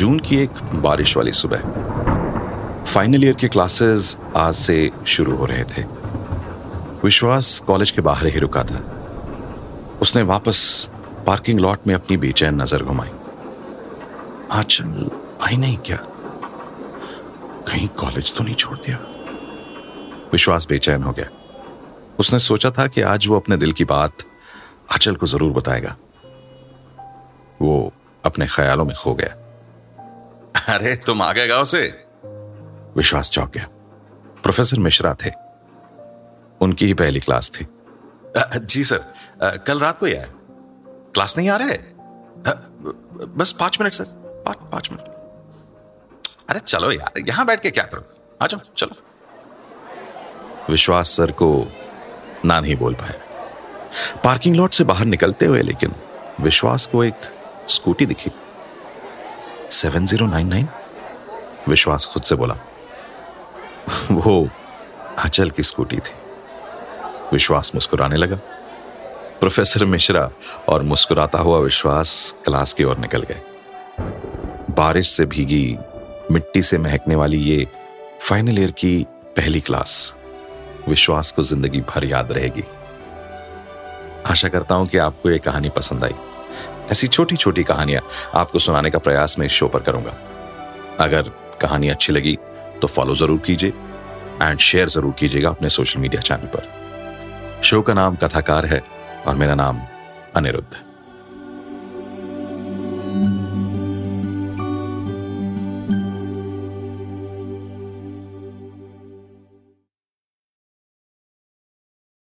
जून 0.00 0.18
की 0.18 0.36
एक 0.36 0.50
बारिश 0.74 1.16
वाली 1.16 1.32
सुबह। 1.32 1.62
फाइनल 2.84 3.24
ईयर 3.24 3.34
के 3.34 3.48
क्लासेस 3.48 4.16
आज 4.36 4.54
से 4.54 4.90
शुरू 5.06 5.34
हो 5.36 5.46
रहे 5.46 5.64
थे। 5.64 5.82
विश्वास 7.04 7.62
कॉलेज 7.66 7.90
के 7.90 8.00
बाहर 8.00 8.26
ही 8.26 8.38
रुका 8.38 8.62
था। 8.64 8.78
उसने 10.02 10.22
वापस 10.22 10.88
पार्किंग 11.26 11.60
लॉट 11.60 11.86
में 11.86 11.94
अपनी 11.94 12.16
बेचैन 12.16 12.62
नज़र 12.62 12.82
घुमाई। 12.82 13.10
आज 14.52 14.78
आई 15.42 15.56
नहीं 15.56 15.76
क्या? 15.76 15.96
कहीं 17.68 17.88
कॉलेज 17.88 18.34
तो 18.36 18.44
नहीं 18.44 18.54
छोड़ 18.54 18.78
दिया? 18.78 18.98
विश्वास 20.32 20.66
बेचैन 20.68 21.02
हो 21.02 21.12
गया। 21.12 21.26
उसने 22.18 22.38
सोचा 22.38 22.70
था 22.70 22.86
कि 22.86 23.00
आज 23.00 23.28
वो 23.28 23.36
अपने 23.36 23.56
दिल 23.56 23.72
की 23.72 23.84
बात 23.84 24.12
अचल 24.94 25.14
को 25.14 25.26
ज़रूर 25.26 25.52
बताएगा। 25.52 25.96
वो 27.62 27.92
अपने 28.24 28.46
ख्यालों 28.46 28.84
में 28.84 28.96
खो 28.96 29.14
गया। 29.14 29.36
अरे 30.70 30.94
तुम 30.96 31.22
आ 31.22 31.32
गए 31.32 31.46
गाँव 31.48 31.64
से? 31.64 31.82
विश्वास 32.96 33.30
चौंक 33.30 33.50
गया। 33.54 33.66
प्रोफेसर 34.42 34.78
मिश्रा 34.78 35.14
थे। 35.24 35.30
उनकी 36.60 36.86
ही 36.86 36.94
पहली 36.94 37.20
क्लास 37.20 37.50
थी। 37.50 37.66
जी 38.58 38.84
सर 38.84 39.62
कल 39.66 39.80
रात 39.80 39.98
को 39.98 40.06
ही 40.06 40.14
आया 40.14 40.26
क्लास 41.14 41.36
नहीं 41.38 41.48
आ 41.48 41.56
रहा? 41.56 41.68
है 41.68 41.78
बस 43.36 43.52
पाँच 43.60 43.78
मिनट 43.80 43.92
सर 43.92 44.04
पाँच 44.46 44.56
पाँच 44.72 44.90
मिनट। 44.92 45.04
अरे 46.50 46.60
चलो 46.60 46.90
यार 46.92 47.20
यहाँ 47.28 47.46
बैठ 47.46 47.62
के 47.62 47.70
क्या 47.70 47.84
करो? 47.84 48.04
आ 48.42 48.46
जाओ 48.46 48.60
चलो। 48.76 48.94
विश्वास 50.70 51.08
सर 51.16 51.32
को 51.32 51.48
ना 52.44 52.60
नहीं 52.60 52.76
बोल 52.76 52.94
पाया 52.94 54.20
पार्किंग 54.24 54.56
लॉट 54.56 54.72
से 54.72 54.84
बाहर 54.84 55.04
निकलते 55.06 55.46
हुए 55.46 55.62
लेकिन 55.62 55.94
विश्वास 56.40 56.86
को 56.86 57.04
एक 57.04 57.18
स्कूटी 57.68 58.06
दिखी। 58.06 58.30
Seven 59.70 60.06
zero 60.06 60.26
nine 60.26 60.48
nine? 60.48 60.68
विश्वास 61.68 62.04
खुद 62.04 62.22
से 62.22 62.34
बोला। 62.34 62.54
वो 64.12 64.48
अचल 65.18 65.50
की 65.50 65.62
स्कूटी 65.62 65.96
थी। 65.96 66.14
विश्वास 67.32 67.74
मुस्कुराने 67.74 68.16
लगा। 68.16 68.36
प्रोफेसर 69.40 69.84
मिश्रा 69.84 70.30
और 70.68 70.82
मुस्कुराता 70.82 71.38
हुआ 71.38 71.58
विश्वास 71.58 72.34
क्लास 72.44 72.72
की 72.72 72.84
ओर 72.84 72.98
निकल 72.98 73.22
गए। 73.22 73.40
बारिश 74.70 75.08
से 75.08 75.26
भीगी, 75.26 75.78
मिट्टी 76.32 76.62
से 76.62 76.78
महकने 76.78 77.14
वाली 77.14 77.38
ये 77.38 77.66
फाइनल 78.20 78.58
ईयर 78.58 78.70
की 78.70 79.06
पहली 79.36 79.60
क्लास। 79.60 80.14
विश्वास 80.88 81.32
को 81.32 81.42
ज़िंदगी 81.42 81.80
भर 81.80 82.04
याद 82.04 82.32
रहेगी। 82.32 82.64
आशा 84.26 84.48
करता 84.48 84.74
हूँ 84.74 84.86
कि 84.86 84.98
आपको 84.98 85.30
ये 85.30 85.38
कहानी 85.38 85.68
पसंद 85.68 86.04
आई। 86.04 86.14
ऐसी 86.90 87.06
छोटी 87.08 87.36
छोटी 87.36 87.62
कहानियाँ 87.64 88.02
आपको 88.34 88.58
सुनाने 88.58 88.90
का 88.90 88.98
प्रयास 88.98 89.38
मैं 89.38 89.46
इस 89.46 89.52
शो 89.52 89.68
पर 89.68 89.80
करूँगा। 89.80 90.16
अगर 91.00 91.30
कहानी 91.60 91.88
अच्छी 91.88 92.12
लगी 92.12 92.36
तो 92.82 92.88
फॉलो 92.88 93.14
ज़रूर 93.14 93.38
कीजिए 93.46 93.72
एंड 94.42 94.58
शेयर 94.58 94.88
ज़रूर 94.88 95.12
कीजिएगा 95.18 95.48
अपने 95.48 95.68
सोशल 95.68 96.00
मीडिया 96.00 96.20
चैनल 96.22 96.46
पर। 96.54 97.62
शो 97.62 97.80
का 97.82 97.94
नाम 97.94 98.16
कथाकार 98.16 98.66
है 98.66 98.82
और 99.26 99.34
मेरा 99.34 99.54
नाम 99.54 99.80
अनिरुद्ध। 100.36 100.89